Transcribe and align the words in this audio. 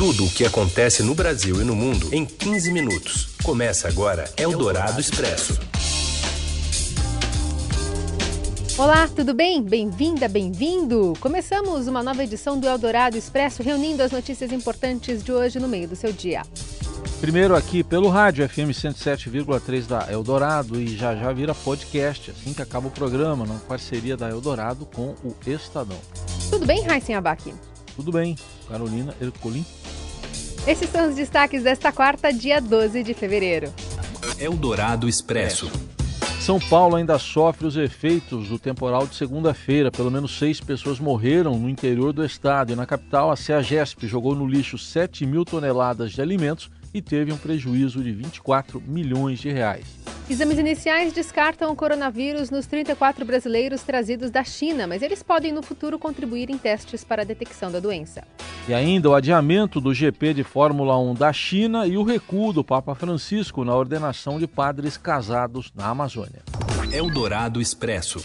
Tudo 0.00 0.24
o 0.24 0.30
que 0.30 0.46
acontece 0.46 1.02
no 1.02 1.14
Brasil 1.14 1.60
e 1.60 1.64
no 1.64 1.76
mundo 1.76 2.08
em 2.10 2.24
15 2.24 2.72
minutos. 2.72 3.34
Começa 3.44 3.86
agora 3.86 4.32
Eldorado 4.34 4.98
Expresso. 4.98 5.60
Olá, 8.78 9.06
tudo 9.08 9.34
bem? 9.34 9.62
Bem-vinda, 9.62 10.26
bem-vindo! 10.26 11.12
Começamos 11.20 11.86
uma 11.86 12.02
nova 12.02 12.24
edição 12.24 12.58
do 12.58 12.66
Eldorado 12.66 13.18
Expresso, 13.18 13.62
reunindo 13.62 14.02
as 14.02 14.10
notícias 14.10 14.50
importantes 14.52 15.22
de 15.22 15.32
hoje 15.32 15.60
no 15.60 15.68
meio 15.68 15.86
do 15.86 15.94
seu 15.94 16.14
dia. 16.14 16.44
Primeiro 17.20 17.54
aqui 17.54 17.84
pelo 17.84 18.08
rádio 18.08 18.48
FM 18.48 18.72
107,3 18.72 19.86
da 19.86 20.10
Eldorado 20.10 20.80
e 20.80 20.96
já 20.96 21.14
já 21.14 21.30
vira 21.30 21.54
podcast, 21.54 22.30
assim 22.30 22.54
que 22.54 22.62
acaba 22.62 22.88
o 22.88 22.90
programa, 22.90 23.44
na 23.44 23.56
parceria 23.56 24.16
da 24.16 24.30
Eldorado 24.30 24.86
com 24.86 25.14
o 25.22 25.36
Estadão. 25.46 25.98
Tudo 26.48 26.64
bem, 26.64 26.80
Raíssen 26.84 27.16
Abac? 27.16 27.52
Tudo 27.94 28.12
bem, 28.12 28.34
Carolina 28.66 29.14
Ercolim. 29.20 29.62
Esses 30.70 30.88
são 30.88 31.08
os 31.08 31.16
destaques 31.16 31.64
desta 31.64 31.90
quarta, 31.90 32.32
dia 32.32 32.60
12 32.60 33.02
de 33.02 33.12
fevereiro. 33.12 33.74
Eldorado 34.38 35.08
Expresso. 35.08 35.68
São 36.40 36.60
Paulo 36.60 36.94
ainda 36.94 37.18
sofre 37.18 37.66
os 37.66 37.76
efeitos 37.76 38.48
do 38.48 38.56
temporal 38.56 39.04
de 39.04 39.16
segunda-feira. 39.16 39.90
Pelo 39.90 40.12
menos 40.12 40.38
seis 40.38 40.60
pessoas 40.60 41.00
morreram 41.00 41.58
no 41.58 41.68
interior 41.68 42.12
do 42.12 42.24
estado. 42.24 42.72
E 42.72 42.76
na 42.76 42.86
capital, 42.86 43.32
a 43.32 43.36
CEAGESP 43.36 44.06
jogou 44.06 44.36
no 44.36 44.46
lixo 44.46 44.78
7 44.78 45.26
mil 45.26 45.44
toneladas 45.44 46.12
de 46.12 46.22
alimentos 46.22 46.70
e 46.94 47.02
teve 47.02 47.32
um 47.32 47.36
prejuízo 47.36 48.00
de 48.00 48.12
24 48.12 48.80
milhões 48.80 49.40
de 49.40 49.50
reais. 49.50 49.86
Exames 50.30 50.56
iniciais 50.56 51.12
descartam 51.12 51.72
o 51.72 51.76
coronavírus 51.76 52.48
nos 52.48 52.64
34 52.66 53.24
brasileiros 53.24 53.82
trazidos 53.82 54.30
da 54.30 54.44
China, 54.44 54.86
mas 54.86 55.02
eles 55.02 55.20
podem 55.20 55.50
no 55.50 55.64
futuro 55.64 55.98
contribuir 55.98 56.48
em 56.48 56.56
testes 56.56 57.02
para 57.02 57.22
a 57.22 57.24
detecção 57.24 57.72
da 57.72 57.80
doença. 57.80 58.22
E 58.70 58.72
ainda 58.72 59.10
o 59.10 59.14
adiamento 59.16 59.80
do 59.80 59.92
GP 59.92 60.32
de 60.32 60.44
Fórmula 60.44 60.96
1 60.96 61.14
da 61.14 61.32
China 61.32 61.88
e 61.88 61.98
o 61.98 62.04
recuo 62.04 62.52
do 62.52 62.62
Papa 62.62 62.94
Francisco 62.94 63.64
na 63.64 63.74
ordenação 63.74 64.38
de 64.38 64.46
padres 64.46 64.96
casados 64.96 65.72
na 65.74 65.88
Amazônia. 65.88 66.44
Eldorado 66.92 67.60
Expresso. 67.60 68.24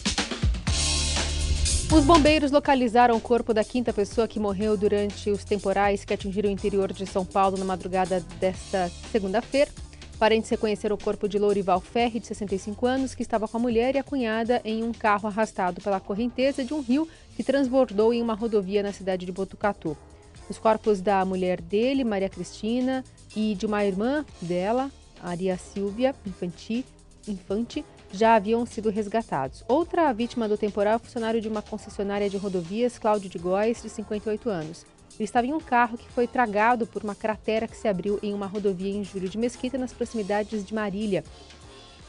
Os 1.92 2.06
bombeiros 2.06 2.52
localizaram 2.52 3.18
o 3.18 3.20
corpo 3.20 3.56
da 3.56 3.64
quinta 3.64 3.92
pessoa 3.92 4.28
que 4.28 4.40
morreu 4.40 4.78
durante 4.78 5.32
os 5.32 5.44
temporais 5.44 6.06
que 6.06 6.14
atingiram 6.14 6.48
o 6.48 6.54
interior 6.54 6.94
de 6.94 7.08
São 7.08 7.26
Paulo 7.26 7.58
na 7.58 7.66
madrugada 7.66 8.24
desta 8.40 8.92
segunda-feira. 9.12 9.72
Parentes 10.20 10.52
reconheceram 10.52 10.96
o 10.96 11.04
corpo 11.04 11.28
de 11.28 11.40
Lourival 11.40 11.82
Ferri, 11.82 12.20
de 12.20 12.28
65 12.28 12.86
anos, 12.86 13.16
que 13.16 13.24
estava 13.24 13.48
com 13.48 13.58
a 13.58 13.60
mulher 13.60 13.96
e 13.96 13.98
a 13.98 14.04
cunhada 14.04 14.62
em 14.64 14.84
um 14.84 14.92
carro 14.92 15.28
arrastado 15.28 15.82
pela 15.82 16.00
correnteza 16.00 16.64
de 16.64 16.72
um 16.72 16.82
rio 16.82 17.08
que 17.36 17.44
transbordou 17.44 18.14
em 18.14 18.22
uma 18.22 18.36
rodovia 18.36 18.84
na 18.84 18.94
cidade 18.94 19.26
de 19.26 19.32
Botucatu. 19.32 19.98
Os 20.50 20.58
corpos 20.58 21.02
da 21.02 21.26
mulher 21.26 21.60
dele, 21.60 22.04
Maria 22.04 22.30
Cristina, 22.30 23.04
e 23.36 23.56
de 23.56 23.66
uma 23.66 23.84
irmã 23.84 24.26
dela, 24.42 24.92
Maria 25.24 25.58
Silvia 25.58 26.14
Infanti, 26.26 26.86
Infante, 27.28 27.84
já 28.12 28.36
haviam 28.36 28.66
sido 28.66 28.90
resgatados. 28.90 29.64
Outra 29.68 30.14
vítima 30.14 30.48
do 30.48 30.58
temporal 30.58 30.94
é 30.94 30.96
o 30.98 31.00
funcionário 31.00 31.42
de 31.42 31.48
uma 31.48 31.62
concessionária 31.62 32.30
de 32.30 32.38
rodovias, 32.38 33.00
Cláudio 33.00 33.30
de 33.30 33.40
Góes, 33.40 33.82
de 33.82 33.90
58 33.90 34.50
anos. 34.50 34.86
Ele 35.16 35.24
estava 35.24 35.48
em 35.48 35.54
um 35.54 35.60
carro 35.60 35.98
que 35.98 36.10
foi 36.12 36.28
tragado 36.28 36.86
por 36.86 37.04
uma 37.04 37.16
cratera 37.16 37.68
que 37.68 37.76
se 37.76 37.88
abriu 37.88 38.20
em 38.22 38.34
uma 38.34 38.46
rodovia 38.46 38.94
em 38.94 39.04
Júlio 39.04 39.30
de 39.30 39.38
Mesquita, 39.38 39.78
nas 39.78 39.94
proximidades 39.94 40.64
de 40.64 40.74
Marília. 40.74 41.24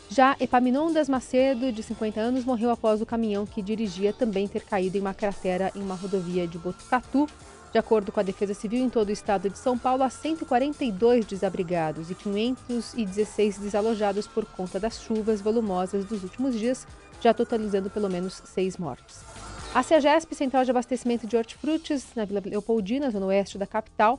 Já 0.09 0.37
Epaminondas 0.39 1.09
Macedo, 1.09 1.73
de 1.73 1.83
50 1.83 2.21
anos, 2.21 2.45
morreu 2.45 2.71
após 2.71 3.01
o 3.01 3.07
caminhão 3.07 3.47
que 3.47 3.63
dirigia 3.63 4.13
também 4.13 4.47
ter 4.47 4.63
caído 4.63 4.97
em 4.97 5.01
uma 5.01 5.15
cratera 5.15 5.73
em 5.75 5.81
uma 5.81 5.95
rodovia 5.95 6.47
de 6.47 6.59
Botucatu, 6.59 7.27
de 7.73 7.79
acordo 7.79 8.11
com 8.13 8.21
a 8.21 8.23
Defesa 8.23 8.55
Civil, 8.55 8.85
em 8.85 8.89
todo 8.89 9.09
o 9.09 9.13
estado 9.13 9.51
de 9.51 9.59
São 9.59 9.77
Paulo, 9.77 10.03
há 10.03 10.11
142 10.11 11.27
desabrigados 11.27 12.11
e 12.11 12.15
516 12.15 13.59
desalojados 13.59 14.27
por 14.27 14.45
conta 14.45 14.81
das 14.81 15.01
chuvas 15.03 15.41
volumosas 15.41 16.05
dos 16.05 16.23
últimos 16.23 16.59
dias, 16.59 16.87
já 17.21 17.35
totalizando 17.35 17.91
pelo 17.91 18.09
menos 18.09 18.43
seis 18.45 18.77
mortes. 18.77 19.21
A 19.75 19.83
CEAGESP, 19.83 20.35
Central 20.35 20.65
de 20.65 20.71
Abastecimento 20.71 21.27
de 21.27 21.37
Hortifrutis, 21.37 22.07
na 22.15 22.25
Vila 22.25 22.43
Leopoldina, 22.45 23.11
zona 23.11 23.27
oeste 23.27 23.59
da 23.59 23.67
capital, 23.67 24.19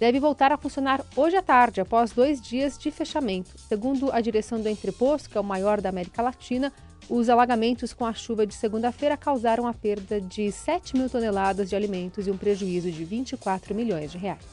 deve 0.00 0.18
voltar 0.18 0.50
a 0.50 0.56
funcionar 0.56 1.04
hoje 1.14 1.36
à 1.36 1.42
tarde, 1.42 1.80
após 1.80 2.10
dois 2.10 2.40
dias 2.40 2.78
de 2.78 2.90
fechamento. 2.90 3.50
Segundo 3.68 4.10
a 4.10 4.20
direção 4.20 4.60
do 4.60 4.68
entreposto, 4.68 5.28
que 5.28 5.36
é 5.36 5.40
o 5.40 5.44
maior 5.44 5.80
da 5.80 5.90
América 5.90 6.22
Latina, 6.22 6.72
os 7.08 7.28
alagamentos 7.28 7.92
com 7.92 8.06
a 8.06 8.14
chuva 8.14 8.46
de 8.46 8.54
segunda-feira 8.54 9.16
causaram 9.16 9.66
a 9.66 9.74
perda 9.74 10.20
de 10.20 10.50
7 10.50 10.96
mil 10.96 11.10
toneladas 11.10 11.68
de 11.68 11.76
alimentos 11.76 12.26
e 12.26 12.30
um 12.30 12.36
prejuízo 12.36 12.90
de 12.90 13.04
24 13.04 13.74
milhões 13.74 14.10
de 14.10 14.18
reais. 14.18 14.44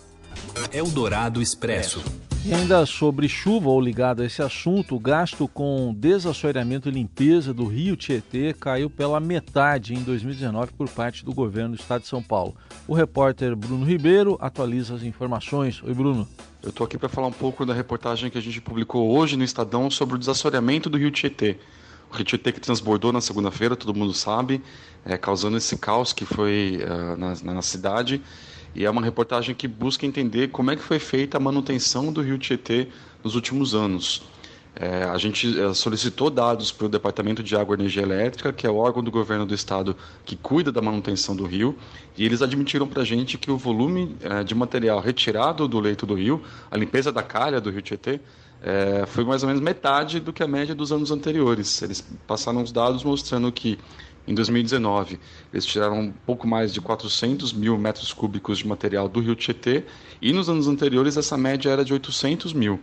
Eldorado 0.72 1.42
Expresso. 1.42 2.04
E 2.48 2.54
ainda 2.54 2.86
sobre 2.86 3.28
chuva 3.28 3.68
ou 3.68 3.82
ligado 3.82 4.22
a 4.22 4.26
esse 4.26 4.42
assunto, 4.42 4.96
o 4.96 5.00
gasto 5.02 5.50
com 5.50 5.94
desassoreamento 5.94 6.88
e 6.88 6.92
limpeza 6.94 7.54
do 7.54 7.66
rio 7.66 7.98
Tietê 7.98 8.54
caiu 8.54 8.90
pela 8.90 9.20
metade 9.20 9.94
em 9.94 10.02
2019 10.02 10.72
por 10.72 10.88
parte 10.88 11.26
do 11.26 11.34
governo 11.34 11.76
do 11.76 11.82
estado 11.82 12.04
de 12.04 12.08
São 12.08 12.24
Paulo. 12.24 12.56
O 12.88 12.94
repórter 12.94 13.54
Bruno 13.54 13.86
Ribeiro 13.86 14.38
atualiza 14.40 14.96
as 14.96 15.04
informações. 15.04 15.84
Oi, 15.84 15.94
Bruno. 15.94 16.26
Eu 16.64 16.70
estou 16.70 16.86
aqui 16.86 16.98
para 16.98 17.10
falar 17.10 17.28
um 17.28 17.34
pouco 17.34 17.66
da 17.66 17.74
reportagem 17.74 18.32
que 18.32 18.38
a 18.38 18.42
gente 18.42 18.62
publicou 18.62 19.12
hoje 19.12 19.36
no 19.36 19.44
Estadão 19.44 19.92
sobre 19.92 20.16
o 20.16 20.18
desassoreamento 20.18 20.90
do 20.90 20.98
rio 20.98 21.12
Tietê. 21.12 21.58
O 22.10 22.16
Rio 22.16 22.24
Tietê 22.24 22.54
que 22.54 22.62
transbordou 22.62 23.12
na 23.12 23.20
segunda-feira, 23.20 23.76
todo 23.76 23.94
mundo 23.94 24.14
sabe, 24.14 24.64
é, 25.04 25.18
causando 25.18 25.58
esse 25.58 25.78
caos 25.78 26.14
que 26.14 26.24
foi 26.24 26.80
uh, 26.82 27.18
na, 27.18 27.54
na 27.56 27.62
cidade. 27.62 28.22
E 28.78 28.86
é 28.86 28.90
uma 28.92 29.02
reportagem 29.02 29.56
que 29.56 29.68
busca 29.68 30.06
entender 30.06 30.50
como 30.50 30.70
é 30.70 30.76
que 30.76 30.84
foi 30.84 31.00
feita 31.00 31.38
a 31.38 31.40
manutenção 31.40 32.14
do 32.14 32.22
Rio 32.22 32.38
Tietê 32.38 32.88
nos 33.24 33.34
últimos 33.34 33.74
anos. 33.74 34.22
É, 34.76 35.04
a 35.06 35.18
gente 35.18 35.60
é, 35.60 35.74
solicitou 35.74 36.30
dados 36.30 36.72
para 36.72 36.86
o 36.86 36.90
Departamento 36.90 37.42
de 37.42 37.56
Água 37.56 37.76
e 37.76 37.80
Energia 37.80 38.04
Elétrica, 38.04 38.54
que 38.54 38.68
é 38.68 38.70
o 38.70 38.76
órgão 38.76 39.04
do 39.04 39.10
governo 39.10 39.48
do 39.48 39.56
estado 39.56 39.98
que 40.24 40.36
cuida 40.36 40.72
da 40.72 40.80
manutenção 40.80 41.36
do 41.36 41.44
rio, 41.44 41.76
e 42.16 42.24
eles 42.24 42.44
admitiram 42.44 42.88
para 42.88 43.02
a 43.02 43.06
gente 43.06 43.36
que 43.40 43.50
o 43.50 43.58
volume 43.58 44.16
é, 44.22 44.44
de 44.44 44.54
material 44.54 45.00
retirado 45.00 45.68
do 45.68 45.80
leito 45.80 46.06
do 46.06 46.14
rio, 46.14 46.44
a 46.70 46.78
limpeza 46.78 47.12
da 47.12 47.24
calha 47.24 47.60
do 47.60 47.72
Rio 47.72 47.82
Tietê, 47.82 48.20
é, 48.62 49.08
foi 49.08 49.24
mais 49.24 49.42
ou 49.42 49.48
menos 49.48 49.60
metade 49.60 50.20
do 50.20 50.32
que 50.32 50.44
a 50.44 50.48
média 50.48 50.76
dos 50.76 50.92
anos 50.92 51.10
anteriores. 51.10 51.82
Eles 51.82 52.08
passaram 52.28 52.62
os 52.62 52.72
dados 52.72 53.04
mostrando 53.04 53.52
que 53.52 53.80
em 54.28 54.34
2019 54.34 55.20
eles 55.54 55.66
tiraram 55.66 56.00
um 56.00 56.12
pouco 56.12 56.48
mais 56.48 56.74
de 56.74 56.82
400 56.82 57.54
mil 57.54 57.78
metros 57.78 58.12
cúbicos 58.12 58.58
de 58.58 58.68
material 58.68 59.08
do 59.08 59.20
Rio 59.20 59.36
Tietê 59.36 59.86
e 60.22 60.34
nos 60.34 60.50
anos 60.50 60.68
anteriores 60.68 61.18
essa 61.18 61.38
média 61.38 61.70
era 61.70 61.86
de 61.86 61.94
800 61.94 62.54
mil. 62.54 62.80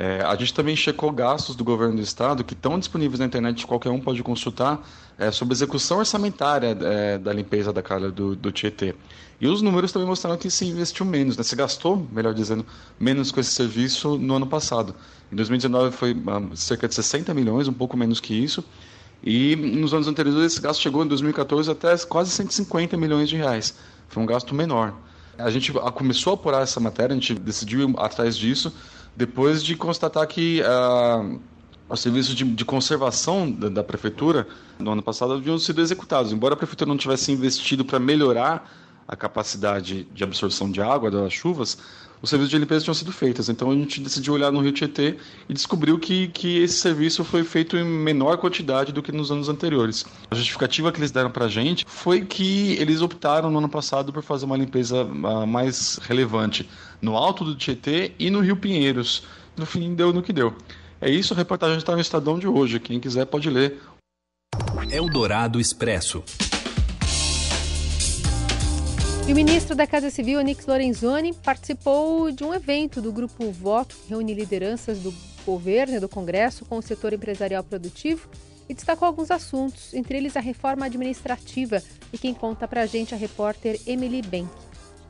É, 0.00 0.22
a 0.24 0.36
gente 0.36 0.54
também 0.54 0.76
checou 0.76 1.10
gastos 1.10 1.56
do 1.56 1.64
governo 1.64 1.96
do 1.96 2.02
estado 2.02 2.44
que 2.44 2.54
estão 2.54 2.78
disponíveis 2.78 3.18
na 3.18 3.26
internet, 3.26 3.66
qualquer 3.66 3.90
um 3.90 3.98
pode 4.00 4.22
consultar, 4.22 4.80
é, 5.18 5.32
sobre 5.32 5.54
execução 5.54 5.98
orçamentária 5.98 6.78
é, 6.80 7.18
da 7.18 7.32
limpeza 7.32 7.72
da 7.72 7.82
calha 7.82 8.08
do, 8.08 8.36
do 8.36 8.52
Tietê. 8.52 8.94
E 9.40 9.48
os 9.48 9.60
números 9.60 9.90
também 9.90 10.06
mostraram 10.06 10.36
que 10.38 10.50
se 10.50 10.64
investiu 10.64 11.04
menos, 11.04 11.36
né? 11.36 11.42
se 11.42 11.56
gastou, 11.56 12.06
melhor 12.12 12.32
dizendo, 12.32 12.64
menos 12.98 13.32
com 13.32 13.40
esse 13.40 13.50
serviço 13.50 14.16
no 14.16 14.36
ano 14.36 14.46
passado. 14.46 14.94
Em 15.32 15.34
2019 15.36 15.96
foi 15.96 16.14
um, 16.14 16.54
cerca 16.54 16.86
de 16.86 16.94
60 16.94 17.34
milhões, 17.34 17.66
um 17.66 17.72
pouco 17.72 17.96
menos 17.96 18.20
que 18.20 18.32
isso, 18.32 18.64
e 19.22 19.56
nos 19.56 19.92
anos 19.92 20.06
anteriores 20.06 20.52
esse 20.52 20.60
gasto 20.60 20.80
chegou 20.80 21.04
em 21.04 21.08
2014 21.08 21.70
até 21.70 21.96
quase 21.98 22.30
150 22.30 22.96
milhões 22.96 23.28
de 23.28 23.36
reais. 23.36 23.74
Foi 24.08 24.22
um 24.22 24.26
gasto 24.26 24.54
menor. 24.54 24.94
A 25.36 25.50
gente 25.50 25.72
começou 25.72 26.32
a 26.32 26.34
apurar 26.34 26.62
essa 26.62 26.80
matéria, 26.80 27.12
a 27.12 27.18
gente 27.18 27.34
decidiu 27.34 27.88
ir 27.88 27.94
atrás 27.98 28.36
disso, 28.36 28.72
depois 29.16 29.62
de 29.62 29.76
constatar 29.76 30.26
que 30.26 30.62
uh, 30.62 31.40
os 31.88 32.00
serviços 32.00 32.34
de, 32.34 32.44
de 32.44 32.64
conservação 32.64 33.50
da, 33.50 33.68
da, 33.68 33.84
prefeitura 33.84 34.46
no 34.78 34.92
ano 34.92 35.02
passado 35.02 35.32
haviam 35.32 35.58
sido 35.58 35.80
executados. 35.80 36.32
Embora 36.32 36.54
a 36.54 36.56
prefeitura 36.56 36.88
não 36.88 36.96
tivesse 36.96 37.32
investido 37.32 37.84
para 37.84 37.98
melhorar 37.98 38.70
a 39.08 39.16
capacidade 39.16 40.04
de 40.12 40.22
absorção 40.22 40.70
de 40.70 40.82
água 40.82 41.10
das 41.10 41.32
chuvas, 41.32 41.78
os 42.20 42.28
serviços 42.28 42.50
de 42.50 42.58
limpeza 42.58 42.84
tinham 42.84 42.94
sido 42.94 43.12
feitos. 43.12 43.48
Então 43.48 43.70
a 43.70 43.74
gente 43.74 44.00
decidiu 44.00 44.34
olhar 44.34 44.50
no 44.50 44.60
Rio 44.60 44.72
Tietê 44.72 45.16
e 45.48 45.54
descobriu 45.54 45.98
que, 45.98 46.28
que 46.28 46.58
esse 46.58 46.78
serviço 46.78 47.24
foi 47.24 47.44
feito 47.44 47.76
em 47.76 47.84
menor 47.84 48.36
quantidade 48.38 48.92
do 48.92 49.02
que 49.02 49.12
nos 49.12 49.30
anos 49.30 49.48
anteriores. 49.48 50.04
A 50.30 50.34
justificativa 50.34 50.92
que 50.92 50.98
eles 50.98 51.10
deram 51.10 51.30
para 51.30 51.46
a 51.46 51.48
gente 51.48 51.86
foi 51.88 52.24
que 52.24 52.72
eles 52.72 53.00
optaram 53.00 53.50
no 53.50 53.58
ano 53.58 53.68
passado 53.68 54.12
por 54.12 54.22
fazer 54.22 54.44
uma 54.44 54.56
limpeza 54.56 55.04
uh, 55.04 55.46
mais 55.46 55.98
relevante 56.02 56.68
no 57.00 57.16
alto 57.16 57.44
do 57.44 57.54
Tietê 57.54 58.12
e 58.18 58.30
no 58.30 58.40
Rio 58.40 58.56
Pinheiros. 58.56 59.22
No 59.56 59.64
fim, 59.64 59.94
deu 59.94 60.12
no 60.12 60.22
que 60.22 60.32
deu. 60.32 60.54
É 61.00 61.08
isso, 61.08 61.32
a 61.32 61.36
reportagem 61.36 61.78
está 61.78 61.94
no 61.94 62.00
Estadão 62.00 62.38
de 62.38 62.48
hoje. 62.48 62.80
Quem 62.80 62.98
quiser 62.98 63.24
pode 63.26 63.48
ler. 63.48 63.80
Eldorado 64.90 65.60
Expresso. 65.60 66.24
E 69.28 69.32
o 69.32 69.34
ministro 69.34 69.76
da 69.76 69.86
Casa 69.86 70.08
Civil, 70.08 70.38
Onix 70.38 70.64
Lorenzoni, 70.64 71.34
participou 71.34 72.32
de 72.32 72.42
um 72.42 72.54
evento 72.54 73.02
do 73.02 73.12
Grupo 73.12 73.50
Voto, 73.52 73.94
que 73.94 74.08
reúne 74.08 74.32
lideranças 74.32 75.00
do 75.00 75.12
governo 75.44 75.96
e 75.96 76.00
do 76.00 76.08
Congresso 76.08 76.64
com 76.64 76.78
o 76.78 76.82
setor 76.82 77.12
empresarial 77.12 77.62
produtivo 77.62 78.26
e 78.66 78.72
destacou 78.72 79.04
alguns 79.04 79.30
assuntos, 79.30 79.92
entre 79.92 80.16
eles 80.16 80.34
a 80.34 80.40
reforma 80.40 80.86
administrativa. 80.86 81.82
E 82.10 82.16
quem 82.16 82.32
conta 82.32 82.66
para 82.66 82.80
a 82.80 82.86
gente 82.86 83.12
é 83.12 83.18
a 83.18 83.20
repórter 83.20 83.78
Emily 83.86 84.22
Bank. 84.22 84.48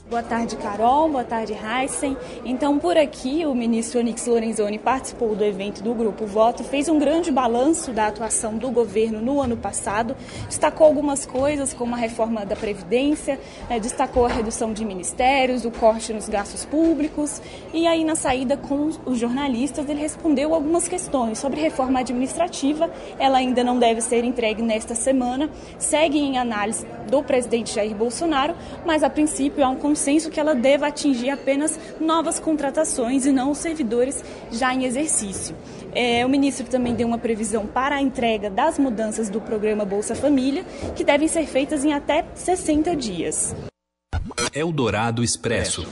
Boa 0.09 0.23
tarde, 0.23 0.57
Carol. 0.57 1.11
Boa 1.11 1.23
tarde, 1.23 1.53
Heisen. 1.53 2.17
Então, 2.43 2.79
por 2.79 2.97
aqui, 2.97 3.45
o 3.45 3.55
ministro 3.55 4.01
Onix 4.01 4.27
Lorenzoni 4.27 4.79
participou 4.79 5.37
do 5.37 5.45
evento 5.45 5.83
do 5.83 5.93
Grupo 5.93 6.25
Voto, 6.25 6.65
fez 6.65 6.89
um 6.89 6.99
grande 6.99 7.31
balanço 7.31 7.93
da 7.93 8.07
atuação 8.07 8.57
do 8.57 8.71
governo 8.71 9.21
no 9.21 9.39
ano 9.39 9.55
passado, 9.55 10.17
destacou 10.47 10.87
algumas 10.87 11.27
coisas, 11.27 11.75
como 11.75 11.95
a 11.95 11.99
reforma 11.99 12.47
da 12.47 12.57
Previdência, 12.57 13.39
né, 13.69 13.79
destacou 13.79 14.25
a 14.25 14.31
redução 14.31 14.73
de 14.73 14.83
ministérios, 14.83 15.67
o 15.67 15.71
corte 15.71 16.11
nos 16.15 16.27
gastos 16.27 16.65
públicos, 16.65 17.43
e 17.75 17.87
aí, 17.87 18.03
na 18.03 18.17
saída 18.17 18.57
com 18.57 18.89
os 19.05 19.19
jornalistas, 19.19 19.87
ele 19.91 20.01
respondeu 20.01 20.55
algumas 20.55 20.89
questões 20.89 21.39
sobre 21.39 21.61
reforma 21.61 22.01
administrativa. 22.01 22.91
Ela 23.19 23.39
ainda 23.39 23.63
não 23.63 23.79
deve 23.79 24.01
ser 24.01 24.25
entregue 24.25 24.63
nesta 24.63 24.95
semana, 24.95 25.51
segue 25.79 26.19
em 26.19 26.39
análise 26.39 26.87
do 27.11 27.23
presidente 27.23 27.75
Jair 27.75 27.95
Bolsonaro, 27.95 28.55
mas 28.87 29.03
a 29.03 29.11
princípio 29.11 29.63
há 29.63 29.69
um 29.69 29.77
consenso 29.99 30.31
que 30.31 30.39
ela 30.39 30.55
deva 30.55 30.87
atingir 30.87 31.29
apenas 31.29 31.79
novas 32.01 32.39
contratações 32.39 33.27
e 33.27 33.33
não 33.33 33.51
os 33.51 33.59
servidores 33.59 34.25
já 34.53 34.73
em 34.73 34.85
exercício. 34.85 35.57
É, 35.93 36.25
o 36.25 36.29
ministro 36.29 36.65
também 36.69 36.95
deu 36.95 37.09
uma 37.09 37.19
previsão 37.19 37.67
para 37.67 37.97
a 37.97 38.01
entrega 38.01 38.49
das 38.49 38.79
mudanças 38.79 39.29
do 39.29 39.41
programa 39.41 39.85
Bolsa 39.85 40.15
Família, 40.15 40.65
que 40.95 41.03
devem 41.03 41.27
ser 41.27 41.47
feitas 41.47 41.85
em 41.85 41.93
até 41.93 42.25
60 42.33 42.95
dias. 42.95 43.57
Eldorado 44.55 45.25
Expresso. 45.25 45.89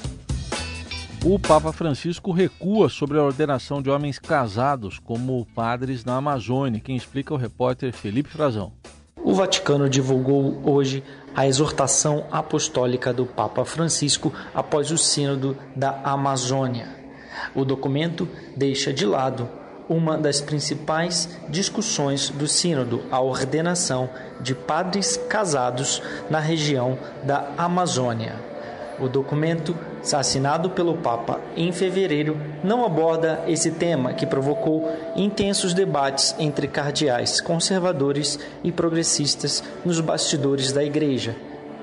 O 1.24 1.40
Papa 1.40 1.72
Francisco 1.72 2.30
recua 2.30 2.88
sobre 2.88 3.18
a 3.18 3.24
ordenação 3.24 3.82
de 3.82 3.90
homens 3.90 4.20
casados 4.20 5.00
como 5.00 5.44
padres 5.52 6.04
na 6.04 6.16
Amazônia. 6.16 6.80
Quem 6.80 6.94
explica 6.94 7.34
é 7.34 7.36
o 7.36 7.40
repórter 7.40 7.92
Felipe 7.92 8.28
Frazão. 8.28 8.72
O 9.26 9.34
Vaticano 9.34 9.90
divulgou 9.90 10.62
hoje 10.64 11.02
a 11.34 11.48
exortação 11.48 12.26
apostólica 12.30 13.12
do 13.12 13.26
Papa 13.26 13.64
Francisco 13.64 14.32
após 14.54 14.92
o 14.92 14.96
Sínodo 14.96 15.56
da 15.74 16.00
Amazônia. 16.04 16.86
O 17.52 17.64
documento 17.64 18.28
deixa 18.56 18.92
de 18.92 19.04
lado 19.04 19.48
uma 19.88 20.16
das 20.16 20.40
principais 20.40 21.28
discussões 21.48 22.30
do 22.30 22.46
Sínodo, 22.46 23.02
a 23.10 23.20
ordenação 23.20 24.08
de 24.40 24.54
padres 24.54 25.16
casados 25.28 26.00
na 26.30 26.38
região 26.38 26.96
da 27.24 27.48
Amazônia. 27.58 28.36
O 29.00 29.08
documento, 29.08 29.76
assinado 30.14 30.70
pelo 30.70 30.98
Papa 30.98 31.40
em 31.56 31.72
fevereiro, 31.72 32.36
não 32.62 32.84
aborda 32.84 33.42
esse 33.46 33.70
tema 33.70 34.12
que 34.12 34.26
provocou 34.26 34.90
intensos 35.16 35.74
debates 35.74 36.34
entre 36.38 36.68
cardeais 36.68 37.40
conservadores 37.40 38.38
e 38.62 38.70
progressistas 38.70 39.62
nos 39.84 40.00
bastidores 40.00 40.72
da 40.72 40.84
Igreja. 40.84 41.34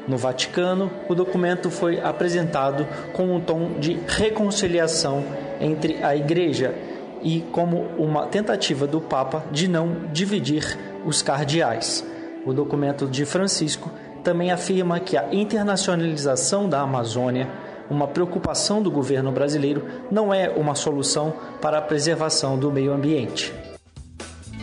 No 0.08 0.18
Vaticano, 0.18 0.92
o 1.08 1.16
documento 1.16 1.70
foi 1.70 2.00
apresentado 2.00 2.86
com 3.14 3.36
um 3.36 3.40
tom 3.40 3.80
de 3.80 3.98
reconciliação 4.08 5.24
entre 5.62 6.04
a 6.04 6.16
Igreja 6.16 6.76
e 7.22 7.42
como 7.52 7.86
uma 7.98 8.28
tentativa 8.28 8.86
do 8.86 9.00
Papa 9.00 9.44
de 9.52 9.68
não 9.68 9.96
dividir 10.12 10.78
os 11.06 11.22
cardeais. 11.22 12.06
O 12.46 12.54
documento 12.54 13.08
de 13.08 13.26
Francisco 13.26 13.90
também 14.24 14.52
afirma 14.52 15.00
que 15.00 15.18
a 15.18 15.34
internacionalização 15.34 16.68
da 16.68 16.82
Amazônia, 16.82 17.48
uma 17.90 18.08
preocupação 18.08 18.82
do 18.82 18.92
governo 18.92 19.32
brasileiro, 19.32 19.86
não 20.12 20.34
é 20.34 20.50
uma 20.50 20.76
solução 20.76 21.34
para 21.62 21.78
a 21.78 21.82
preservação 21.82 22.58
do 22.58 22.72
meio 22.72 22.94
ambiente. 22.94 23.54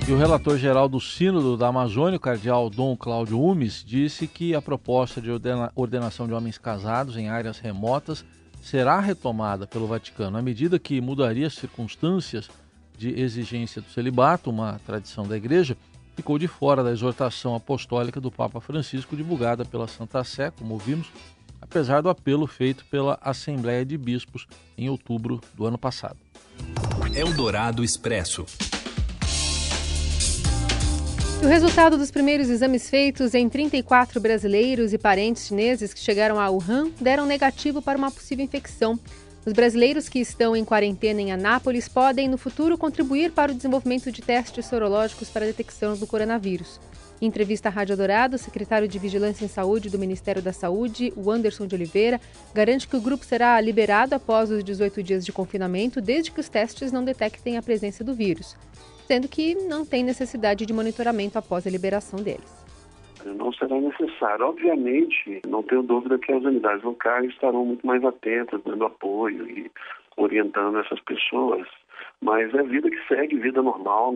E 0.09 0.13
o 0.13 0.17
relator 0.17 0.57
geral 0.57 0.89
do 0.89 0.99
Sínodo 0.99 1.57
da 1.57 1.69
Amazônia, 1.69 2.17
o 2.17 2.21
cardeal 2.21 2.69
Dom 2.69 2.97
Cláudio 2.97 3.41
Umes, 3.41 3.85
disse 3.87 4.27
que 4.27 4.55
a 4.55 4.63
proposta 4.63 5.21
de 5.21 5.31
ordenação 5.75 6.27
de 6.27 6.33
homens 6.33 6.59
casados 6.59 7.17
em 7.17 7.29
áreas 7.29 7.59
remotas 7.59 8.25
será 8.61 8.99
retomada 8.99 9.67
pelo 9.67 9.87
Vaticano 9.87 10.37
à 10.37 10.43
medida 10.43 10.79
que 10.79 11.01
mudaria 11.01 11.47
as 11.47 11.55
circunstâncias 11.55 12.51
de 12.99 13.19
exigência 13.21 13.81
do 13.81 13.89
celibato, 13.89 14.51
uma 14.51 14.81
tradição 14.85 15.27
da 15.27 15.37
Igreja, 15.37 15.77
ficou 16.15 16.39
de 16.39 16.47
fora 16.47 16.83
da 16.83 16.91
exortação 16.91 17.55
apostólica 17.55 18.21
do 18.21 18.31
Papa 18.31 18.61
Francisco 18.61 19.17
divulgada 19.17 19.65
pela 19.65 19.89
Santa 19.89 20.23
Sé, 20.23 20.51
como 20.51 20.77
vimos, 20.77 21.07
apesar 21.61 22.01
do 22.01 22.09
apelo 22.09 22.47
feito 22.47 22.85
pela 22.87 23.19
Assembleia 23.21 23.85
de 23.85 23.97
Bispos 23.97 24.47
em 24.77 24.89
outubro 24.89 25.41
do 25.55 25.67
ano 25.67 25.79
passado. 25.79 26.19
Eldorado 27.15 27.83
Expresso. 27.85 28.47
O 31.43 31.47
resultado 31.47 31.97
dos 31.97 32.11
primeiros 32.11 32.51
exames 32.51 32.91
feitos 32.91 33.35
em 33.35 33.49
34 33.49 34.21
brasileiros 34.21 34.93
e 34.93 34.99
parentes 34.99 35.47
chineses 35.47 35.95
que 35.95 36.01
chegaram 36.01 36.39
a 36.39 36.51
Wuhan 36.51 36.91
deram 37.01 37.25
negativo 37.25 37.81
para 37.81 37.97
uma 37.97 38.11
possível 38.11 38.45
infecção. 38.45 39.01
Os 39.47 39.55
brasileiros 39.55 40.07
que 40.07 40.19
estão 40.19 40.55
em 40.55 40.67
quarentena 40.67 41.19
em 41.19 41.33
Anápolis 41.33 41.89
podem, 41.89 42.29
no 42.29 42.37
futuro, 42.37 42.77
contribuir 42.77 43.33
para 43.33 43.53
o 43.53 43.55
desenvolvimento 43.55 44.13
de 44.13 44.21
testes 44.21 44.67
sorológicos 44.67 45.31
para 45.31 45.47
a 45.47 45.49
detecção 45.49 45.97
do 45.97 46.07
coronavírus. 46.07 46.79
Em 47.21 47.27
entrevista 47.27 47.69
à 47.69 47.73
Rádio 47.73 47.99
Dourado, 47.99 48.37
o 48.37 48.39
secretário 48.39 48.89
de 48.89 48.99
Vigilância 48.99 49.45
em 49.45 49.49
Saúde 49.49 49.91
do 49.91 49.99
Ministério 49.99 50.41
da 50.41 50.55
Saúde, 50.55 51.13
o 51.15 51.31
Anderson 51.31 51.67
de 51.67 51.75
Oliveira, 51.75 52.19
garante 52.55 52.89
que 52.89 52.97
o 52.97 53.01
grupo 53.01 53.25
será 53.25 53.61
liberado 53.61 54.15
após 54.15 54.51
os 54.51 54.65
18 54.65 55.03
dias 55.03 55.27
de 55.27 55.31
confinamento, 55.31 56.01
desde 56.01 56.31
que 56.31 56.41
os 56.41 56.49
testes 56.49 56.91
não 56.91 57.05
detectem 57.05 57.59
a 57.59 57.63
presença 57.63 58.03
do 58.03 58.15
vírus, 58.15 58.57
sendo 59.07 59.29
que 59.29 59.55
não 59.55 59.85
tem 59.85 60.03
necessidade 60.03 60.65
de 60.65 60.73
monitoramento 60.73 61.39
após 61.39 61.67
a 61.67 61.71
liberação 61.71 62.23
deles 62.23 62.61
não 63.25 63.53
será 63.53 63.79
necessário. 63.79 64.47
Obviamente, 64.47 65.43
não 65.47 65.63
tenho 65.63 65.83
dúvida 65.83 66.19
que 66.19 66.33
as 66.33 66.43
unidades 66.43 66.83
locais 66.83 67.29
estarão 67.31 67.67
muito 67.67 67.87
mais 67.87 68.03
atentas, 68.05 68.63
dando 68.65 68.87
apoio 68.87 69.49
e 69.49 69.71
orientando 70.17 70.79
essas 70.79 71.01
pessoas, 71.01 71.67
mas 72.21 72.53
é 72.55 72.63
vida 72.63 72.91
que 72.91 73.09
segue, 73.09 73.39
vida 73.39 73.63
normal. 73.63 74.15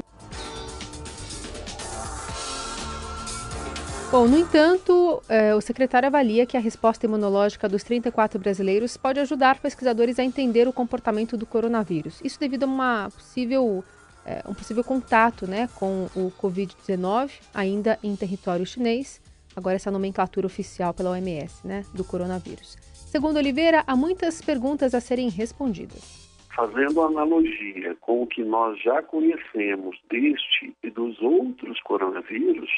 Bom, 4.14 4.28
no 4.28 4.38
entanto, 4.38 5.20
eh, 5.28 5.56
o 5.56 5.60
secretário 5.60 6.06
avalia 6.06 6.46
que 6.46 6.56
a 6.56 6.60
resposta 6.60 7.04
imunológica 7.04 7.68
dos 7.68 7.82
34 7.82 8.38
brasileiros 8.38 8.96
pode 8.96 9.18
ajudar 9.18 9.58
pesquisadores 9.58 10.20
a 10.20 10.22
entender 10.22 10.68
o 10.68 10.72
comportamento 10.72 11.36
do 11.36 11.44
coronavírus. 11.44 12.20
Isso 12.20 12.38
devido 12.38 12.62
a 12.62 12.66
uma 12.66 13.10
possível 13.10 13.82
é, 14.24 14.40
um 14.48 14.54
possível 14.54 14.84
contato 14.84 15.48
né, 15.48 15.68
com 15.74 16.04
o 16.14 16.30
Covid-19, 16.40 17.40
ainda 17.52 17.98
em 18.04 18.14
território 18.14 18.64
chinês. 18.64 19.20
Agora, 19.56 19.74
essa 19.74 19.90
nomenclatura 19.90 20.46
oficial 20.46 20.94
pela 20.94 21.10
OMS 21.10 21.66
né, 21.66 21.84
do 21.92 22.04
coronavírus. 22.04 22.76
Segundo 22.92 23.38
Oliveira, 23.38 23.82
há 23.84 23.96
muitas 23.96 24.40
perguntas 24.40 24.94
a 24.94 25.00
serem 25.00 25.28
respondidas. 25.28 26.30
Fazendo 26.54 27.02
analogia 27.02 27.96
com 28.00 28.22
o 28.22 28.28
que 28.28 28.44
nós 28.44 28.80
já 28.80 29.02
conhecemos 29.02 29.98
deste 30.08 30.72
e 30.84 30.90
dos 30.90 31.20
outros 31.20 31.80
coronavírus, 31.80 32.70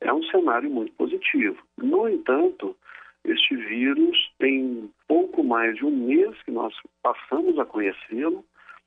é 0.00 0.12
um 0.12 0.22
cenário 0.24 0.70
muito 0.70 0.92
positivo. 0.94 1.58
No 1.78 2.08
entanto, 2.08 2.76
este 3.24 3.56
vírus 3.56 4.32
tem 4.38 4.90
pouco 5.08 5.42
mais 5.42 5.76
de 5.76 5.84
um 5.84 5.90
mês 5.90 6.40
que 6.42 6.50
nós 6.50 6.74
passamos 7.02 7.58
a 7.58 7.64
conhecê-lo 7.64 8.44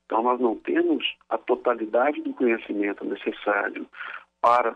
então, 0.08 0.22
nós 0.22 0.40
não 0.40 0.56
temos 0.56 1.04
a 1.28 1.36
totalidade 1.36 2.22
do 2.22 2.32
conhecimento 2.32 3.04
necessário 3.04 3.86
para 4.40 4.74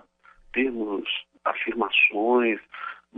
termos 0.53 1.09
afirmações 1.43 2.61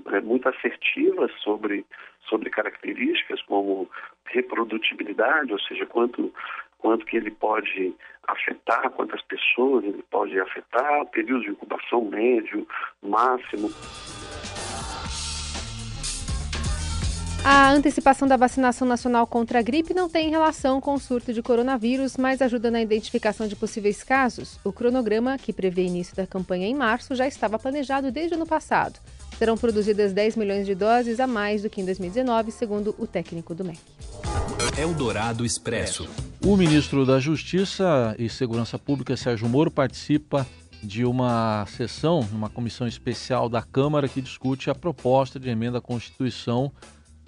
é, 0.06 0.20
muito 0.20 0.48
assertivas 0.48 1.32
sobre, 1.42 1.84
sobre 2.28 2.50
características 2.50 3.42
como 3.42 3.90
reprodutibilidade, 4.26 5.52
ou 5.52 5.58
seja, 5.58 5.86
quanto, 5.86 6.32
quanto 6.78 7.06
que 7.06 7.16
ele 7.16 7.30
pode 7.30 7.94
afetar, 8.26 8.90
quantas 8.90 9.22
pessoas 9.22 9.84
ele 9.84 10.04
pode 10.10 10.38
afetar, 10.38 11.06
período 11.06 11.42
de 11.42 11.50
incubação 11.50 12.04
médio, 12.04 12.66
máximo. 13.02 13.70
A 17.46 17.70
antecipação 17.72 18.26
da 18.26 18.38
vacinação 18.38 18.88
nacional 18.88 19.26
contra 19.26 19.58
a 19.58 19.62
gripe 19.62 19.92
não 19.92 20.08
tem 20.08 20.30
relação 20.30 20.80
com 20.80 20.94
o 20.94 20.98
surto 20.98 21.30
de 21.30 21.42
coronavírus, 21.42 22.16
mas 22.16 22.40
ajuda 22.40 22.70
na 22.70 22.80
identificação 22.80 23.46
de 23.46 23.54
possíveis 23.54 24.02
casos. 24.02 24.58
O 24.64 24.72
cronograma, 24.72 25.36
que 25.36 25.52
prevê 25.52 25.84
início 25.84 26.16
da 26.16 26.26
campanha 26.26 26.66
em 26.66 26.74
março, 26.74 27.14
já 27.14 27.26
estava 27.26 27.58
planejado 27.58 28.10
desde 28.10 28.32
o 28.32 28.38
ano 28.38 28.46
passado. 28.46 28.98
Serão 29.38 29.56
produzidas 29.56 30.12
10 30.12 30.36
milhões 30.36 30.66
de 30.66 30.74
doses 30.74 31.18
a 31.20 31.26
mais 31.26 31.62
do 31.62 31.70
que 31.70 31.80
em 31.80 31.84
2019, 31.84 32.50
segundo 32.50 32.94
o 32.98 33.06
técnico 33.06 33.54
do 33.54 33.64
MEC. 33.64 33.78
Eldorado 34.78 35.44
Expresso. 35.44 36.08
O 36.44 36.56
ministro 36.56 37.04
da 37.04 37.18
Justiça 37.18 38.14
e 38.18 38.28
Segurança 38.28 38.78
Pública, 38.78 39.16
Sérgio 39.16 39.48
Moro, 39.48 39.70
participa 39.70 40.46
de 40.82 41.04
uma 41.04 41.64
sessão, 41.66 42.20
uma 42.32 42.50
comissão 42.50 42.86
especial 42.86 43.48
da 43.48 43.62
Câmara 43.62 44.08
que 44.08 44.20
discute 44.20 44.68
a 44.68 44.74
proposta 44.74 45.40
de 45.40 45.48
emenda 45.48 45.78
à 45.78 45.80
Constituição 45.80 46.70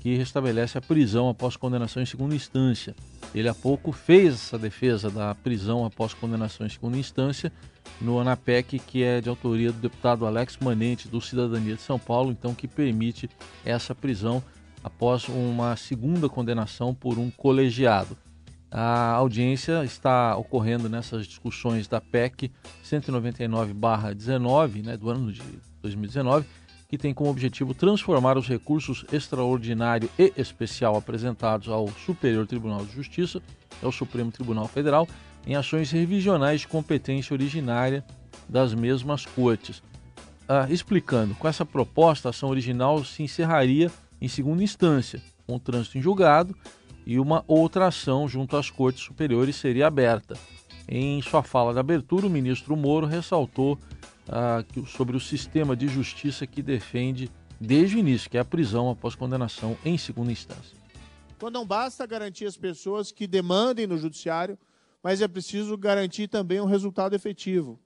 que 0.07 0.15
restabelece 0.15 0.79
a 0.79 0.81
prisão 0.81 1.29
após 1.29 1.57
condenação 1.57 2.01
em 2.01 2.07
segunda 2.07 2.33
instância. 2.33 2.95
Ele 3.35 3.49
há 3.49 3.55
pouco 3.55 3.91
fez 3.91 4.35
essa 4.35 4.57
defesa 4.57 5.11
da 5.11 5.35
prisão 5.35 5.85
após 5.85 6.15
condenação 6.15 6.65
em 6.65 6.71
segunda 6.71 6.97
instância 6.97 7.53
no 8.01 8.21
ANAPEC, 8.21 8.79
que 8.79 9.03
é 9.03 9.21
de 9.21 9.29
autoria 9.29 9.73
do 9.73 9.81
deputado 9.81 10.25
Alex 10.25 10.59
Manente, 10.61 11.09
do 11.09 11.21
Cidadania 11.21 11.75
de 11.75 11.83
São 11.83 11.99
Paulo, 11.99 12.31
então 12.31 12.55
que 12.55 12.69
permite 12.69 13.29
essa 13.65 13.97
prisão 13.97 14.41
após 14.81 15.29
uma 15.29 15.75
segunda 15.75 16.29
condenação 16.29 16.95
por 16.95 17.19
um 17.19 17.29
colegiado. 17.29 18.17
A 18.71 19.11
audiência 19.11 19.85
está 19.85 20.37
ocorrendo 20.37 20.89
nessas 20.89 21.27
discussões 21.27 21.89
da 21.89 22.01
PEC 22.01 22.53
199-19, 22.85 24.85
né, 24.85 24.97
do 24.97 25.11
ano 25.11 25.33
de 25.33 25.43
2019, 25.83 26.47
que 26.89 26.99
tem 26.99 27.13
como 27.13 27.31
objetivo 27.31 27.75
transformar 27.75 28.39
os 28.39 28.47
recursos 28.47 29.05
extraordinário 29.13 30.09
e 30.19 30.33
especial 30.37 30.97
apresentados 30.97 31.69
ao 31.69 31.89
Superior 31.89 32.47
Tribunal 32.47 32.85
de 32.85 32.93
Justiça, 32.93 33.43
ao 33.83 33.91
Supremo 33.91 34.31
Tribunal 34.31 34.69
Federal, 34.69 35.09
em 35.47 35.55
ações 35.55 35.91
revisionais 35.91 36.63
de 36.63 36.69
competência 36.69 37.35
originária 37.35 38.05
das 38.49 38.75
mesmas 38.75 39.25
cortes. 39.25 39.83
Ah, 40.49 40.67
explicando, 40.71 41.35
com 41.35 41.49
essa 41.49 41.65
proposta, 41.65 42.29
a 42.29 42.31
ação 42.31 42.49
original 42.49 43.05
se 43.05 43.23
encerraria 43.23 43.91
em 44.21 44.29
segunda 44.29 44.63
instância, 44.63 45.21
com 45.47 45.59
trânsito 45.59 45.99
em 45.99 46.03
julgado, 46.03 46.57
e 47.05 47.19
uma 47.19 47.45
outra 47.47 47.87
ação 47.87 48.29
junto 48.29 48.57
às 48.57 48.71
cortes 48.71 49.03
superiores 49.05 49.57
seria 49.57 49.87
aberta. 49.87 50.37
Em 50.89 51.21
sua 51.21 51.43
fala 51.43 51.73
de 51.73 51.81
abertura, 51.81 52.27
o 52.27 52.31
ministro 52.31 52.77
Moro 52.77 53.07
ressaltou 53.07 53.79
ah, 54.29 54.65
sobre 54.87 55.17
o 55.17 55.21
sistema 55.21 55.77
de 55.77 55.89
justiça 55.89 56.47
que 56.47 56.63
defende 56.63 57.31
desde 57.61 57.97
o 57.97 57.99
início, 57.99 58.31
que 58.31 58.37
é 58.37 58.41
a 58.41 58.45
prisão 58.45 58.91
após 58.91 59.15
condenação 59.15 59.77
em 59.85 59.97
segunda 59.97 60.33
instância. 60.33 60.77
Então 61.37 61.51
não 61.51 61.67
basta 61.67 62.07
garantir 62.07 62.47
as 62.47 62.57
pessoas 62.57 63.13
que 63.13 63.27
demandem 63.27 63.87
no 63.87 63.99
judiciário, 63.99 64.59
mas 65.03 65.21
é 65.21 65.29
preciso 65.29 65.77
garantir 65.77 66.29
também 66.29 66.61
um 66.61 66.67
resultado 66.67 67.15
efetivo. 67.15 67.79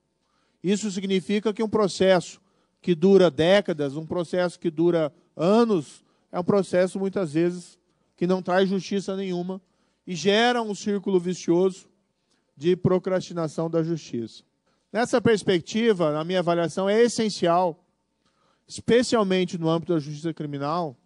Isso 0.63 0.91
significa 0.91 1.53
que 1.53 1.63
um 1.63 1.69
processo 1.69 2.41
que 2.81 2.95
dura 2.95 3.31
décadas, 3.31 3.97
um 3.97 4.07
processo 4.07 4.59
que 4.59 4.71
dura 4.71 5.13
anos, 5.37 6.05
é 6.33 6.39
um 6.39 6.45
processo 6.45 6.99
muitas 6.99 7.33
vezes 7.33 7.79
que 8.17 8.27
não 8.27 8.43
traz 8.43 8.69
justiça 8.69 9.17
nenhuma 9.17 9.61
e 10.07 10.15
gera 10.15 10.63
um 10.63 10.75
círculo 10.75 11.19
vicioso 11.19 11.89
de 12.57 12.77
procrastinação 12.77 13.69
da 13.69 13.83
justiça. 13.83 14.45
Nessa 14.93 15.21
perspectiva, 15.21 16.11
na 16.13 16.25
minha 16.25 16.41
avaliação, 16.41 16.89
é 16.89 17.01
essencial, 17.01 17.85
especialmente 18.67 19.57
no 19.57 19.69
âmbito 19.69 19.93
da 19.93 20.01
justiça 20.01 20.35
criminal, 20.35 20.97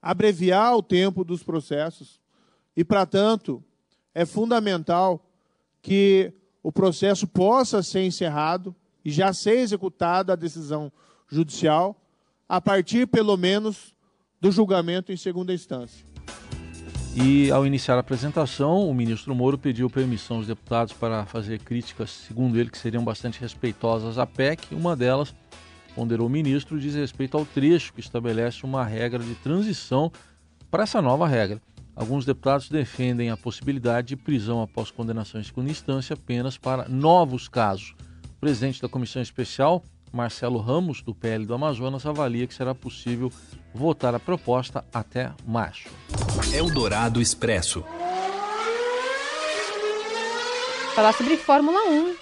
abreviar 0.00 0.76
o 0.76 0.82
tempo 0.82 1.24
dos 1.24 1.42
processos 1.42 2.20
e, 2.74 2.82
para 2.82 3.04
tanto, 3.04 3.62
é 4.14 4.24
fundamental 4.24 5.24
que 5.82 6.32
o 6.62 6.72
processo 6.72 7.26
possa 7.26 7.82
ser 7.82 8.04
encerrado 8.04 8.74
e 9.04 9.10
já 9.10 9.32
ser 9.32 9.58
executada 9.58 10.32
a 10.32 10.36
decisão 10.36 10.90
judicial 11.28 12.00
a 12.48 12.60
partir, 12.60 13.06
pelo 13.06 13.36
menos, 13.36 13.94
do 14.40 14.50
julgamento 14.50 15.12
em 15.12 15.16
segunda 15.16 15.52
instância. 15.52 16.06
E 17.20 17.50
ao 17.50 17.66
iniciar 17.66 17.96
a 17.96 18.00
apresentação, 18.00 18.88
o 18.88 18.94
ministro 18.94 19.34
Moro 19.34 19.58
pediu 19.58 19.90
permissão 19.90 20.36
aos 20.36 20.46
deputados 20.46 20.92
para 20.92 21.26
fazer 21.26 21.58
críticas, 21.58 22.10
segundo 22.10 22.56
ele, 22.56 22.70
que 22.70 22.78
seriam 22.78 23.02
bastante 23.02 23.40
respeitosas 23.40 24.18
à 24.18 24.24
PEC. 24.24 24.72
Uma 24.72 24.94
delas, 24.94 25.34
ponderou 25.96 26.28
o 26.28 26.30
ministro, 26.30 26.78
diz 26.78 26.94
respeito 26.94 27.36
ao 27.36 27.44
trecho 27.44 27.92
que 27.92 27.98
estabelece 27.98 28.62
uma 28.62 28.84
regra 28.84 29.18
de 29.18 29.34
transição 29.34 30.12
para 30.70 30.84
essa 30.84 31.02
nova 31.02 31.26
regra. 31.26 31.60
Alguns 31.96 32.24
deputados 32.24 32.68
defendem 32.68 33.30
a 33.30 33.36
possibilidade 33.36 34.08
de 34.08 34.16
prisão 34.16 34.62
após 34.62 34.92
condenação 34.92 35.40
em 35.40 35.44
segunda 35.44 35.72
instância 35.72 36.14
apenas 36.14 36.56
para 36.56 36.88
novos 36.88 37.48
casos. 37.48 37.96
O 38.36 38.40
presidente 38.40 38.80
da 38.80 38.88
comissão 38.88 39.20
especial, 39.20 39.82
Marcelo 40.12 40.60
Ramos, 40.60 41.02
do 41.02 41.12
PL 41.12 41.44
do 41.44 41.54
Amazonas, 41.54 42.06
avalia 42.06 42.46
que 42.46 42.54
será 42.54 42.76
possível 42.76 43.32
votar 43.74 44.14
a 44.14 44.18
proposta 44.18 44.84
até 44.92 45.30
março. 45.46 45.88
Eldorado 46.52 47.20
Expresso. 47.20 47.84
Falar 50.94 51.12
sobre 51.12 51.36
Fórmula 51.36 51.80
1. 51.88 52.14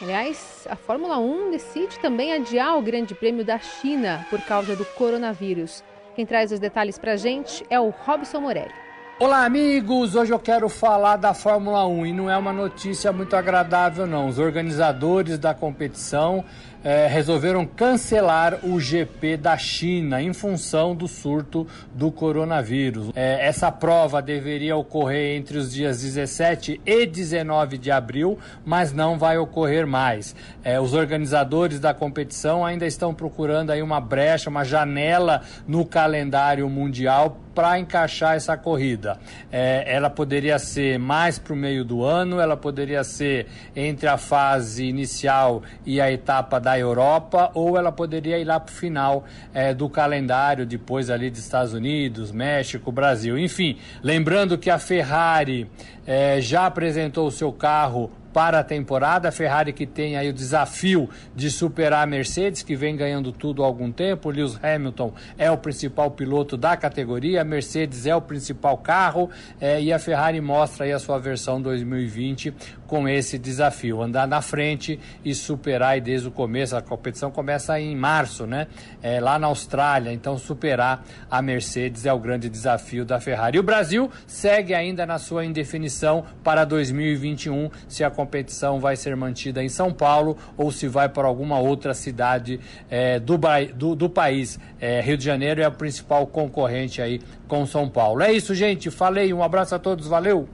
Aliás, 0.00 0.66
a 0.68 0.74
Fórmula 0.74 1.18
1 1.18 1.50
decide 1.50 1.98
também 2.00 2.32
adiar 2.32 2.76
o 2.76 2.82
Grande 2.82 3.14
Prêmio 3.14 3.44
da 3.44 3.58
China 3.58 4.26
por 4.30 4.40
causa 4.40 4.74
do 4.74 4.84
coronavírus. 4.84 5.84
Quem 6.16 6.26
traz 6.26 6.50
os 6.50 6.58
detalhes 6.58 6.98
para 6.98 7.12
a 7.12 7.16
gente 7.16 7.64
é 7.70 7.78
o 7.78 7.90
Robson 7.90 8.40
Morelli. 8.40 8.72
Olá, 9.20 9.44
amigos! 9.44 10.16
Hoje 10.16 10.32
eu 10.32 10.38
quero 10.38 10.68
falar 10.68 11.16
da 11.16 11.32
Fórmula 11.32 11.86
1 11.86 12.06
e 12.06 12.12
não 12.12 12.28
é 12.28 12.36
uma 12.36 12.52
notícia 12.52 13.12
muito 13.12 13.36
agradável, 13.36 14.04
não. 14.04 14.26
Os 14.26 14.38
organizadores 14.38 15.38
da 15.38 15.54
competição 15.54 16.44
é, 16.84 17.06
resolveram 17.06 17.66
cancelar 17.66 18.58
o 18.64 18.80
GP 18.80 19.36
da 19.36 19.56
China 19.56 20.20
em 20.20 20.32
função 20.32 20.94
do 20.94 21.06
surto 21.06 21.66
do 21.94 22.10
coronavírus. 22.10 23.10
É, 23.14 23.46
essa 23.46 23.70
prova 23.70 24.20
deveria 24.20 24.76
ocorrer 24.76 25.36
entre 25.36 25.58
os 25.58 25.72
dias 25.72 26.02
17 26.02 26.80
e 26.84 27.06
19 27.06 27.78
de 27.78 27.90
abril, 27.90 28.38
mas 28.64 28.92
não 28.92 29.18
vai 29.18 29.38
ocorrer 29.38 29.86
mais. 29.86 30.34
É, 30.64 30.80
os 30.80 30.94
organizadores 30.94 31.78
da 31.78 31.94
competição 31.94 32.64
ainda 32.64 32.86
estão 32.86 33.14
procurando 33.14 33.70
aí 33.70 33.82
uma 33.82 34.00
brecha, 34.00 34.50
uma 34.50 34.64
janela 34.64 35.42
no 35.66 35.84
calendário 35.84 36.68
mundial 36.68 37.38
para 37.54 37.78
encaixar 37.78 38.34
essa 38.34 38.56
corrida. 38.56 39.18
É, 39.50 39.84
ela 39.86 40.08
poderia 40.08 40.58
ser 40.58 40.98
mais 40.98 41.38
para 41.38 41.52
o 41.52 41.56
meio 41.56 41.84
do 41.84 42.02
ano, 42.02 42.40
ela 42.40 42.56
poderia 42.56 43.04
ser 43.04 43.46
entre 43.76 44.08
a 44.08 44.16
fase 44.16 44.84
inicial 44.84 45.62
e 45.84 46.00
a 46.00 46.10
etapa 46.10 46.58
da 46.58 46.71
Europa, 46.78 47.50
ou 47.54 47.76
ela 47.76 47.92
poderia 47.92 48.38
ir 48.38 48.44
lá 48.44 48.58
para 48.58 48.72
o 48.72 48.74
final 48.74 49.24
é, 49.52 49.72
do 49.74 49.88
calendário, 49.88 50.66
depois 50.66 51.10
ali 51.10 51.30
dos 51.30 51.40
Estados 51.40 51.72
Unidos, 51.72 52.32
México, 52.32 52.90
Brasil. 52.90 53.38
Enfim, 53.38 53.78
lembrando 54.02 54.58
que 54.58 54.70
a 54.70 54.78
Ferrari 54.78 55.70
é, 56.06 56.40
já 56.40 56.66
apresentou 56.66 57.26
o 57.26 57.30
seu 57.30 57.52
carro 57.52 58.10
para 58.32 58.60
a 58.60 58.64
temporada. 58.64 59.28
A 59.28 59.32
Ferrari 59.32 59.72
que 59.72 59.86
tem 59.86 60.16
aí 60.16 60.28
o 60.28 60.32
desafio 60.32 61.08
de 61.34 61.50
superar 61.50 62.02
a 62.02 62.06
Mercedes, 62.06 62.62
que 62.62 62.74
vem 62.74 62.96
ganhando 62.96 63.32
tudo 63.32 63.62
há 63.62 63.66
algum 63.66 63.90
tempo. 63.90 64.30
Lewis 64.30 64.58
Hamilton 64.62 65.12
é 65.38 65.50
o 65.50 65.56
principal 65.56 66.10
piloto 66.10 66.56
da 66.56 66.76
categoria, 66.76 67.42
a 67.42 67.44
Mercedes 67.44 68.06
é 68.06 68.14
o 68.14 68.20
principal 68.20 68.78
carro 68.78 69.30
é, 69.60 69.80
e 69.80 69.92
a 69.92 69.98
Ferrari 69.98 70.40
mostra 70.40 70.84
aí 70.84 70.92
a 70.92 70.98
sua 70.98 71.18
versão 71.18 71.60
2020 71.60 72.54
com 72.92 73.08
esse 73.08 73.38
desafio, 73.38 74.02
andar 74.02 74.28
na 74.28 74.42
frente 74.42 75.00
e 75.24 75.34
superar 75.34 75.98
desde 75.98 76.28
o 76.28 76.30
começo. 76.30 76.76
A 76.76 76.82
competição 76.82 77.30
começa 77.30 77.80
em 77.80 77.96
março, 77.96 78.46
né? 78.46 78.66
É, 79.02 79.18
lá 79.18 79.38
na 79.38 79.46
Austrália, 79.46 80.12
então 80.12 80.36
superar 80.36 81.02
a 81.30 81.40
Mercedes 81.40 82.04
é 82.04 82.12
o 82.12 82.18
grande 82.18 82.50
desafio 82.50 83.02
da 83.04 83.18
Ferrari. 83.18 83.56
E 83.56 83.60
o 83.60 83.62
Brasil 83.62 84.10
segue 84.26 84.74
ainda 84.74 85.06
na 85.06 85.18
sua 85.18 85.42
indefinição 85.44 86.24
para 86.44 86.66
2021 86.66 87.70
se 87.88 88.04
a 88.04 88.10
competição 88.22 88.78
vai 88.78 88.94
ser 88.94 89.16
mantida 89.16 89.62
em 89.64 89.68
São 89.68 89.92
Paulo 89.92 90.36
ou 90.56 90.70
se 90.70 90.86
vai 90.86 91.08
para 91.08 91.26
alguma 91.26 91.58
outra 91.58 91.92
cidade 91.92 92.60
é, 92.88 93.18
do, 93.18 93.36
do, 93.74 93.94
do, 93.96 94.08
país. 94.08 94.60
É, 94.80 95.00
Rio 95.00 95.18
de 95.18 95.24
Janeiro 95.24 95.60
é 95.60 95.66
o 95.66 95.72
principal 95.72 96.24
concorrente 96.26 97.02
aí 97.02 97.20
com 97.48 97.66
São 97.66 97.88
Paulo. 97.88 98.22
É 98.22 98.32
isso, 98.32 98.54
gente. 98.54 98.90
Falei. 98.90 99.32
Um 99.32 99.42
abraço 99.42 99.74
a 99.74 99.78
todos. 99.78 100.06
Valeu. 100.06 100.48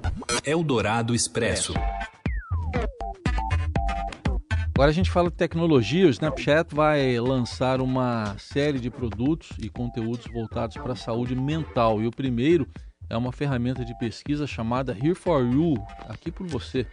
Eldorado 0.47 1.15
Expresso. 1.15 1.75
Agora 4.75 4.91
a 4.91 4.95
gente 4.95 5.11
fala 5.11 5.29
de 5.29 5.37
tecnologia. 5.37 6.07
O 6.07 6.11
Snapchat 6.11 6.75
vai 6.75 7.21
lançar 7.21 7.83
uma 7.83 8.35
série 8.39 8.79
de 8.79 8.89
produtos 8.89 9.51
e 9.61 9.69
conteúdos 9.69 10.27
voltados 10.33 10.77
para 10.77 10.93
a 10.93 10.97
saúde 10.97 11.35
mental. 11.35 12.01
E 12.01 12.07
o 12.07 12.11
primeiro 12.11 12.67
é 13.11 13.17
uma 13.17 13.33
ferramenta 13.33 13.85
de 13.85 13.97
pesquisa 13.99 14.47
chamada 14.47 14.93
Here 14.93 15.15
for 15.15 15.43
You, 15.43 15.75
aqui 16.09 16.31
por 16.31 16.47
você. 16.47 16.87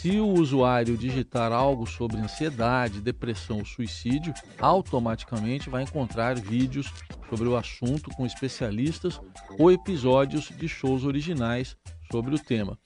Se 0.00 0.18
o 0.18 0.28
usuário 0.28 0.96
digitar 0.96 1.52
algo 1.52 1.86
sobre 1.86 2.18
ansiedade, 2.18 3.00
depressão 3.00 3.58
ou 3.58 3.64
suicídio, 3.64 4.34
automaticamente 4.60 5.70
vai 5.70 5.84
encontrar 5.84 6.38
vídeos 6.38 6.92
sobre 7.30 7.48
o 7.48 7.56
assunto 7.56 8.10
com 8.10 8.26
especialistas 8.26 9.20
ou 9.58 9.70
episódios 9.70 10.48
de 10.58 10.68
shows 10.68 11.04
originais 11.04 11.76
sobre 12.10 12.34
o 12.34 12.38
tema. 12.38 12.76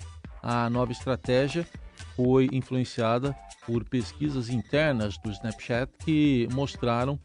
A 0.42 0.68
nova 0.68 0.92
estratégia 0.92 1.66
foi 2.14 2.48
influenciada 2.52 3.34
por 3.66 3.82
pesquisas 3.84 4.48
internas 4.48 5.16
do 5.18 5.30
Snapchat 5.30 5.90
que 6.04 6.46
mostraram 6.52 7.18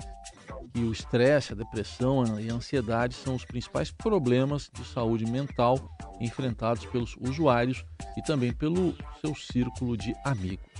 que 0.73 0.79
o 0.79 0.91
estresse, 0.91 1.51
a 1.51 1.55
depressão 1.55 2.39
e 2.39 2.49
a 2.49 2.53
ansiedade 2.53 3.13
são 3.13 3.35
os 3.35 3.43
principais 3.43 3.91
problemas 3.91 4.69
de 4.73 4.85
saúde 4.85 5.29
mental 5.29 5.77
enfrentados 6.23 6.85
pelos 6.85 7.15
usuários 7.19 7.83
e 8.17 8.21
também 8.21 8.53
pelo 8.53 8.95
seu 9.19 9.35
círculo 9.35 9.97
de 9.97 10.15
amigos. 10.23 10.71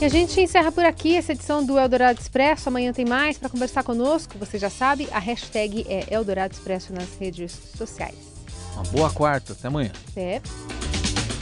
E 0.00 0.04
a 0.04 0.08
gente 0.08 0.40
encerra 0.40 0.70
por 0.70 0.84
aqui 0.84 1.16
essa 1.16 1.32
edição 1.32 1.64
do 1.64 1.76
Eldorado 1.76 2.20
Expresso. 2.20 2.68
Amanhã 2.68 2.92
tem 2.92 3.04
mais 3.04 3.36
para 3.36 3.48
conversar 3.48 3.82
conosco. 3.82 4.38
Você 4.38 4.56
já 4.56 4.70
sabe, 4.70 5.08
a 5.10 5.18
hashtag 5.18 5.84
é 5.88 6.06
Eldorado 6.14 6.54
Expresso 6.54 6.92
nas 6.92 7.18
redes 7.18 7.50
sociais. 7.76 8.14
Uma 8.74 8.84
boa 8.84 9.10
quarta, 9.10 9.54
até 9.54 9.66
amanhã. 9.66 9.90
Até. 10.12 10.40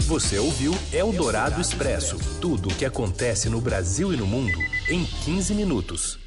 Você 0.07 0.39
ouviu 0.39 0.73
Eldorado 0.91 1.61
Expresso 1.61 2.17
tudo 2.41 2.71
o 2.71 2.75
que 2.75 2.87
acontece 2.87 3.51
no 3.51 3.61
Brasil 3.61 4.15
e 4.15 4.17
no 4.17 4.27
mundo 4.27 4.59
em 4.89 5.05
15 5.05 5.53
minutos. 5.53 6.26